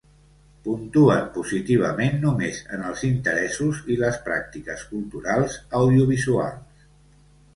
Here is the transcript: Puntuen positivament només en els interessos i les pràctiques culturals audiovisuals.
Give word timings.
Puntuen 0.67 1.27
positivament 1.33 2.17
només 2.23 2.57
en 2.77 2.85
els 2.91 3.03
interessos 3.09 3.83
i 3.95 3.99
les 4.05 4.17
pràctiques 4.29 4.85
culturals 4.95 5.59
audiovisuals. 5.81 6.89